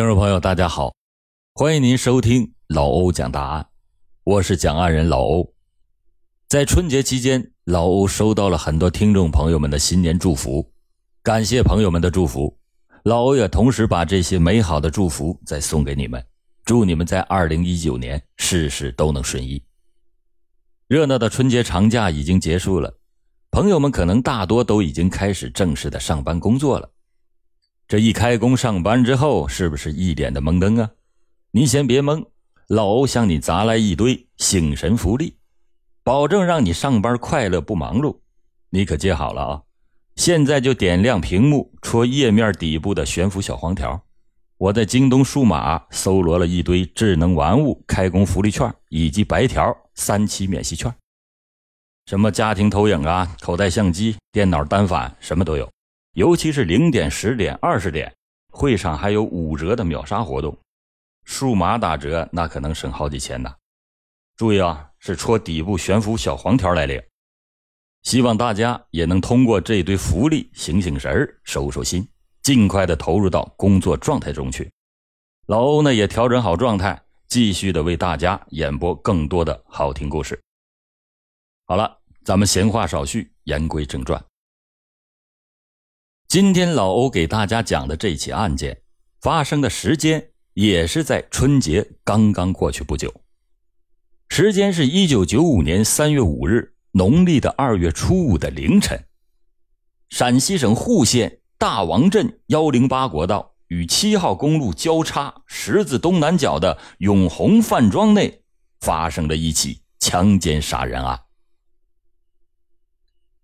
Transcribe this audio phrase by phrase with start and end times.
[0.00, 0.94] 听众朋友，大家好，
[1.52, 3.66] 欢迎您收听老欧讲大案，
[4.24, 5.52] 我是讲案人老欧。
[6.48, 10.72] 在春节期间，老欧收到了很多听众朋友们的新年祝福，
[11.22, 12.58] 感谢朋友们的祝福，
[13.04, 16.24] 老欧也同时把这些美好的祝福再送给你们，
[16.64, 19.62] 祝你们在二零一九年事事都能顺意。
[20.88, 22.90] 热闹的春节长假已经结束了，
[23.50, 26.90] 朋友们可能大多都已经开始正式的上班工作了。
[27.90, 30.90] 这一开工上班之后，是不是一脸的懵登啊？
[31.50, 32.24] 你先别懵，
[32.68, 35.36] 老欧向你砸来一堆醒神福利，
[36.04, 38.20] 保证让你上班快乐不忙碌。
[38.68, 39.62] 你可接好了啊！
[40.14, 44.00] 现在就点亮屏幕，戳页面底部的悬浮小黄条。
[44.56, 50.94] 我在京东数码搜罗了一堆智能玩物开工福利券以及白条三期免息券，
[52.06, 55.68] 什么家庭投影啊、口袋相机、电脑单反，什么都有。
[56.12, 58.12] 尤其是零点、十点、二十点，
[58.50, 60.58] 会场还有五折的秒杀活动，
[61.24, 63.54] 数码打折那可能省好几千呢。
[64.36, 67.00] 注意啊，是戳底部悬浮小黄条来领。
[68.02, 72.08] 希望大家也能通过这堆福利醒醒神儿、收收心，
[72.42, 74.68] 尽快的投入到工作状态中去。
[75.46, 80.40] 老欧呢也调整好状态，继续的为大家演播更多的好听故事。
[81.66, 84.24] 好了，咱们闲话少叙，言归正传。
[86.30, 88.82] 今天老欧给大家讲的这起案件，
[89.20, 93.12] 发生的时间也是在春节刚刚过去不久。
[94.28, 99.06] 时间是一九九五年三月五日，农历的二月初五的凌晨，
[100.08, 108.44] 陕西省户县大王镇幺零八国道与七号公路交叉十字东南角的永红饭庄内，
[108.78, 111.22] 发生了一起强奸杀人案。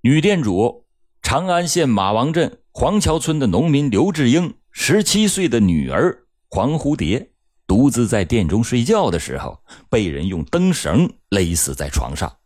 [0.03, 0.87] 女店主，
[1.21, 2.61] 长安县马王镇。
[2.79, 7.31] 黄桥村的农民刘志英十七岁的女儿黄蝴蝶
[7.67, 12.37] 独自在店中睡觉的时候，被人用灯绳勒死在床上。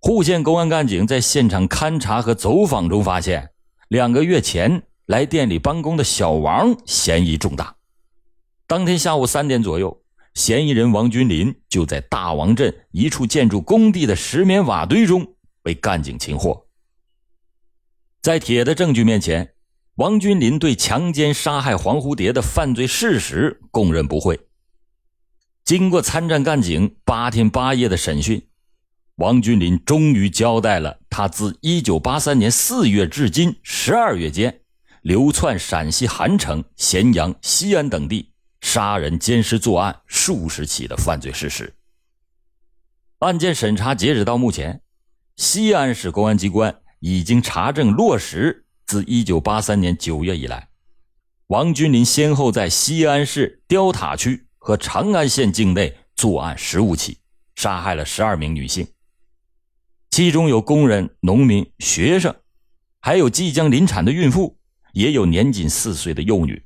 [0.00, 3.48] 户县公安干警在现场勘查和走访中发现，
[3.88, 7.74] 两个月前来店里帮工的小王嫌疑重大。
[8.66, 10.02] 当天下午三点左右，
[10.34, 15.26] 嫌疑人王军林就在大王镇一处建筑工地的石棉瓦堆中
[15.62, 16.66] 被干警擒获。
[18.22, 19.54] 在铁的证据面前，
[19.94, 24.38] 王军林对强奸杀害黄蝴蝶的犯罪事实供认不讳。
[25.64, 28.46] 经过参战干警八天八夜的审讯，
[29.14, 34.60] 王军林终于交代了他自1983年4月至今12月间，
[35.00, 41.72] 流窜陕西韩城、咸阳、西安等地，杀人奸尸作案数十起的犯罪事实。
[43.20, 44.82] 案件审查截止到目前，
[45.36, 46.79] 西安市公安机关。
[47.00, 50.68] 已经查证落实，自一九八三年九月以来，
[51.48, 57.18] 王军林先后在西安市雕塔区和长安县境内作案十五起，
[57.56, 58.86] 杀害了十二名女性，
[60.10, 62.34] 其中有工人、农民、学生，
[63.00, 64.58] 还有即将临产的孕妇，
[64.92, 66.62] 也有年仅四岁的幼女。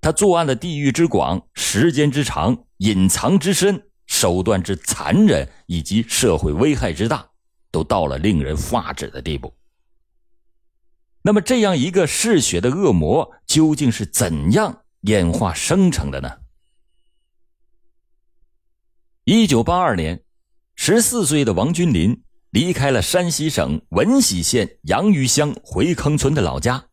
[0.00, 7.27] 他作案的地域之广、时间之长、隐藏之深、手段之残忍以及社会危害之大。
[7.70, 9.54] 都到了令人发指的地步。
[11.22, 16.38] 那么，这样一个嗜血的恶魔究竟是怎样演化生成的呢？
[19.24, 20.22] 一九八二年，
[20.74, 26.86] 十四岁的王君林离开了山西省闻喜县阳鱼乡回坑村的老家，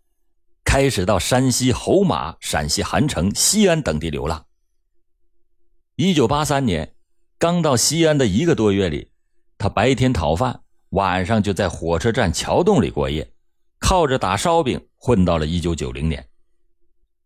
[0.65, 4.45] 开始到山西侯马、陕西韩城、西安等地流浪。
[5.95, 6.93] 一九八三年，
[7.37, 9.11] 刚到西安的一个多月里，
[9.57, 10.63] 他白天讨饭。
[10.89, 13.29] 晚上就在火车站桥洞里过夜，
[13.79, 16.25] 靠着打烧饼混到了一九九零年。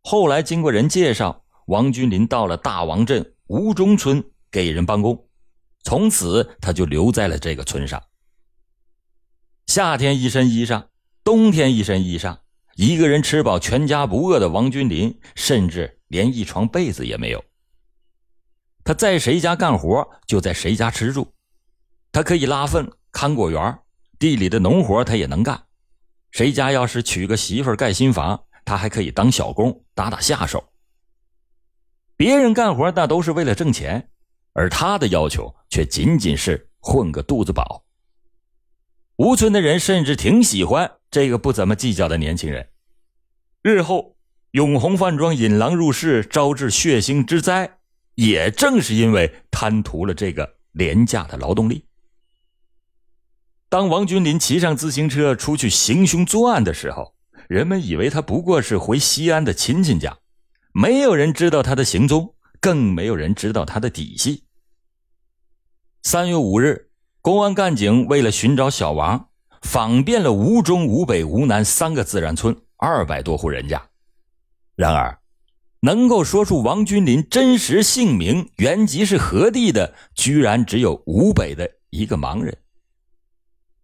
[0.02, 5.28] 后来经过人介绍，王君林到了大王镇吴中村给人帮工，
[5.84, 8.02] 从此他就留在了这个村上。
[9.68, 10.88] 夏天一身衣裳，
[11.24, 12.40] 冬天一身衣裳，
[12.76, 17.44] 一个人吃饱全家不饿的王君林，甚至连一床被子也没有。
[18.84, 21.34] 他在谁家干活，就在谁家吃住，
[22.12, 22.92] 他可以拉粪。
[23.12, 23.80] 看果园，
[24.18, 25.64] 地里的农活他也能干。
[26.32, 30.72] 谁家要是娶个媳妇盖新房，他还可以当小工打打下手。
[32.16, 34.10] 别人干活那都是为了挣钱，
[34.54, 37.84] 而他的要求却仅仅是混个肚子饱。
[39.16, 42.70] 吴村的人甚至挺喜欢这个不怎么计较的年轻人。
[43.62, 44.16] 日后
[44.52, 47.80] 永红饭庄引狼入室，招致血腥之灾，
[48.16, 51.86] 也正是因为贪图了这个廉价的劳动力。
[53.70, 57.14] 当王君林骑上自行车出去行凶作案的时候，
[57.48, 60.18] 人们以为他不过是回西安的亲戚家，
[60.74, 64.44] 没有人知道他的行踪，更没有人知道他的底细。
[66.02, 66.90] 三月五日，
[67.22, 69.30] 公安干警为了寻找小王，
[69.62, 73.80] 访遍了吴中、吴北、吴南三个自然村二百多户人家。
[74.76, 75.20] 然而，
[75.82, 82.58] 能够说出王君林真实姓名、原籍是何地的，居然只有吴北的一个盲人。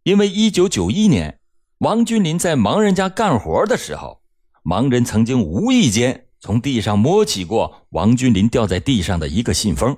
[0.05, 1.39] 因为一九九一年，
[1.79, 4.21] 王君林在盲人家干活的时候，
[4.63, 9.97] 盲人曾经无意间从地上摸起过王君林掉在地上的一个信封，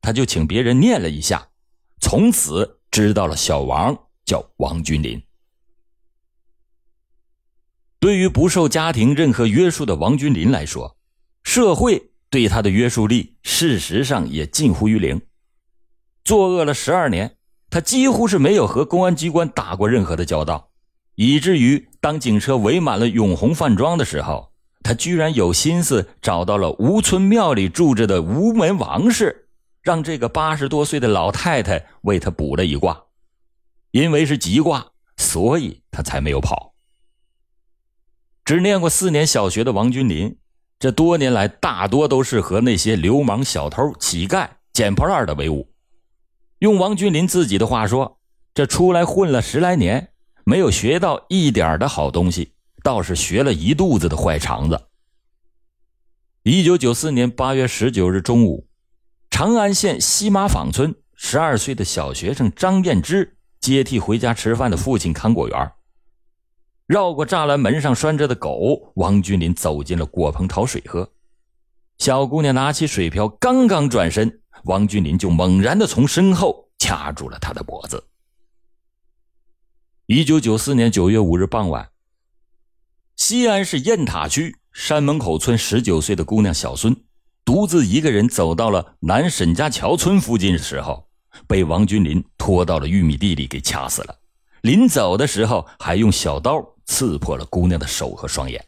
[0.00, 1.50] 他就请别人念了一下。
[2.00, 5.22] 从此知道了小王叫王君林。
[8.00, 10.96] 对于不受家庭任何约束的王君林来说，
[11.44, 15.22] 社会对他的约束力事实上也近乎于零。
[16.24, 17.36] 作恶了十二年，
[17.74, 20.68] 他几乎是没有和公安机关打过任何的交道，
[21.16, 24.52] 以至于当警车围满了永红饭庄的时候，
[24.84, 29.48] 他居然有心思找到了吴村庙里住着的吴门王氏。
[29.82, 33.06] 让这个八十多岁的老太太为他卜了一卦，
[33.90, 36.74] 因为是吉卦，所以他才没有跑。
[38.44, 40.36] 只念过四年小学的王君林，
[40.78, 45.73] 这多年来大多都是和那些流氓、小偷、乞丐、捡破烂的为伍。
[46.58, 48.18] 用王君林自己的话说，
[48.54, 50.12] 这出来混了十来年，
[50.44, 52.52] 没有学到一点的好东西，
[52.82, 54.80] 倒是学了一肚子的坏肠子。
[56.42, 58.66] 一九九四年八月十九日中午。
[59.30, 65.72] 长安县西马坊村十二岁的小学生张艳芝接替回家吃饭的父亲看果园，
[66.86, 71.10] 绕过栅栏门上拴着的狗，王君林走进了果棚讨水喝。
[71.98, 78.02] 小姑娘拿起水瓢，刚刚转身，王君林就猛然的从身后掐住了他的脖子。
[80.06, 81.90] 一九九四年九月五日傍晚，
[83.16, 86.96] 西安市雁塔区山门口村十九岁的姑娘小孙。
[87.44, 91.06] 独自一个人走到了南沈家桥村附近的时候，
[91.46, 94.18] 被王君林拖到了玉米地里给掐死了。
[94.62, 98.64] 临走的时候，还用小刀刺破了姑娘的手和双眼。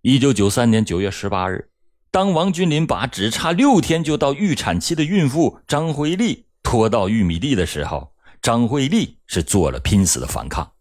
[0.00, 1.68] 一九九三年九月十八日，
[2.12, 8.12] 当王君林把只差六天就到预产期的孕妇张慧丽拖到玉米地的时候，
[8.42, 10.72] 张慧丽是做了拼死的反抗。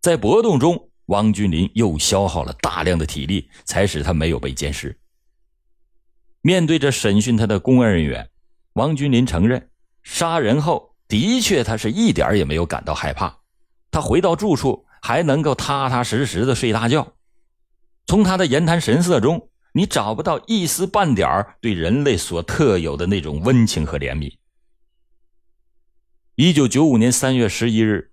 [0.00, 4.98] 在搏斗中，王君林又消耗了大量的体力，才使他没有被奸尸。
[6.40, 8.30] 面对着审讯他的公安人员，
[8.72, 9.68] 王君林承认
[10.02, 13.40] 杀人后的确他是一点也没有感到害怕，
[13.90, 17.12] 他回到住处还能够踏踏实实的睡大觉。
[18.06, 24.34] 从他的言谈神色中，你找不到一丝半点儿对人类所特有的那种温情和怜悯。
[26.34, 28.12] 一九九五年三月十一日，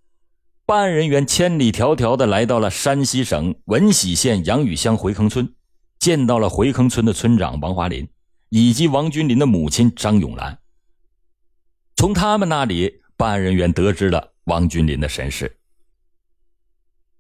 [0.66, 5.54] 办案人员千里迢迢的来到了山西省闻喜县杨雨乡回坑村，
[6.00, 8.08] 见到了回坑村的村长王华林。
[8.52, 10.58] 以及王君林的母亲张永兰。
[11.96, 15.60] 从他们那里，办案人员得知了王君林的身世。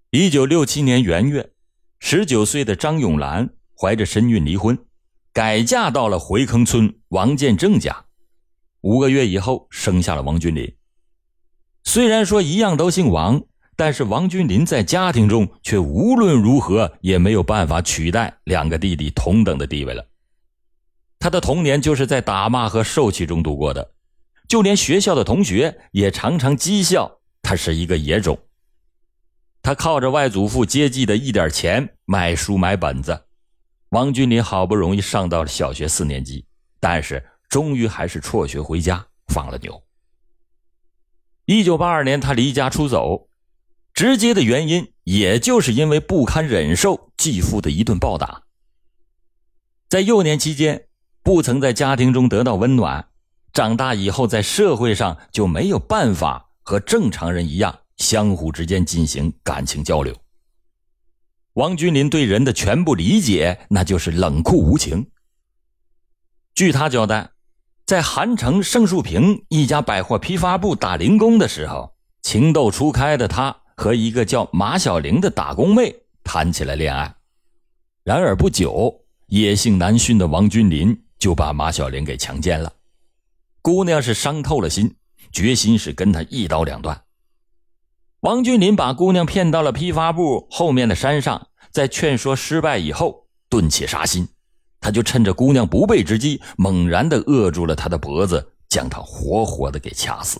[0.10, 1.52] 一九六七年元月，
[2.00, 4.78] 十九岁的张永兰怀着身孕离婚，
[5.31, 8.04] 改嫁到了回坑村王建正家。
[8.81, 10.76] 五个月以后，生下了王君林。
[11.86, 13.42] 虽然说一样都姓王，
[13.78, 20.06] 但是王君林在家庭中却无论如何也没有办法取代两个弟弟同等的地位了。
[21.18, 23.94] 他的童年就是在打骂和受气中度过的，
[24.50, 27.09] 就连学校的同学也常常讥笑
[27.42, 28.38] 他是一个野种。
[29.62, 33.28] 他靠着外祖父接济的一点钱买书买本子。
[33.90, 36.46] 王君林好不容易上到了小学四年级，
[36.80, 39.84] 但是终于还是辍学回家放了牛。
[41.46, 43.30] 一九八二年，他离家出走，
[43.94, 48.44] 直接的原因也就是因为不堪忍受继父的一顿暴打。
[49.88, 50.86] 在幼年期间。
[51.22, 53.10] 不曾在家庭中得到温暖，
[53.54, 60.16] 长大以后在社会上就没有办法和正常人一样相互之间进行感情交流。
[61.59, 65.11] 王君林对人的全部理解，那就是冷酷无情。
[66.56, 67.31] 据他交代，
[67.85, 77.13] 在韩城盛树坪一家百货批发部打零工的时候，情窦初开的他和一个叫马小玲的打工妹谈起了恋爱。
[78.06, 80.97] 然而不久，野性难驯的王君林。
[81.19, 82.71] 就把马小玲给强奸了，
[83.61, 84.95] 姑娘是伤透了心，
[85.33, 87.04] 决心是跟他一刀两断。
[88.21, 94.28] 王君林把姑娘骗到了批发部后面的山上，在劝说失败以后，顿起杀心，
[94.80, 100.40] 他就趁着姑娘不备之机，猛然的扼住了她的脖子，将她活活的给掐死。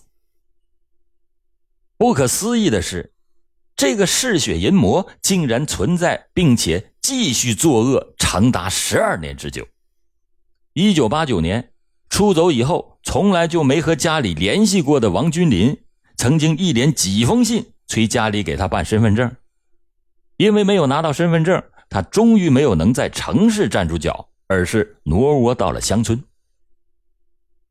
[1.98, 3.14] 不可思议的是，
[3.76, 9.68] 这个嗜血淫魔竟然存在，并且继续作恶，长达十二年之久。
[10.74, 11.74] 一九八九年
[12.10, 15.78] 出走以后，从来就没和家里联系过的王君林，
[16.16, 19.36] 曾经一连几封信催家里给他办身份证，
[20.40, 26.24] 因为没有拿到身份证，他终于没有能在城市站住脚，而是挪窝到了乡村。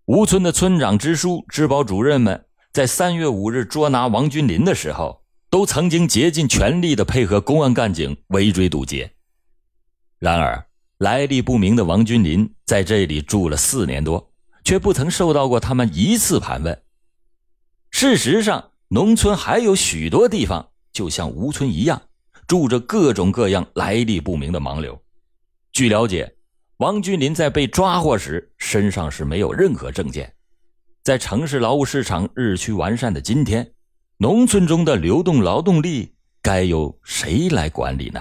[0.04, 9.10] 吴村的村长、支书、治保主任们在三月五日捉拿王君林的时候，都曾经竭尽全力的配合公安干警围追堵截。
[10.18, 10.66] 然而，
[10.98, 14.30] 来历不明的王君林在这里住了四年多，
[14.62, 16.82] 却不曾受到过他们一次盘问。
[17.90, 22.02] 事实上，农村还有许多地方，就像吴村一样，
[22.48, 25.00] 住着各种各样来历不明的盲流。
[25.70, 26.34] 据了解。
[26.78, 30.32] 王君林在被抓获时，身上是没有任何证件。
[31.02, 33.68] 在城市劳务市场日趋完善的今天，
[34.16, 38.20] 农村中的流动劳动力该由谁来管理呢？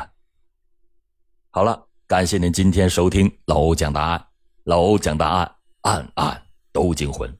[1.52, 4.26] 好了，感谢您今天收听老欧讲答案，
[4.64, 7.32] 老欧讲答案，案案都惊魂。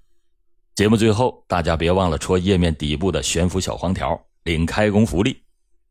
[0.76, 5.42] 节目最后，大家别忘了戳页面底部的悬浮小黄条，领开工福利。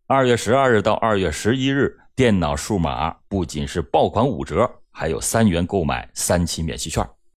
[0.08, 4.70] 二月十二日到二月十一日，电脑数码不仅是爆款五折。
[4.92, 7.04] 还有三元购买三期免息券。